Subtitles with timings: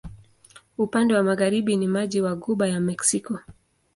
[0.77, 3.39] Upande wa magharibi ni maji wa Ghuba ya Meksiko.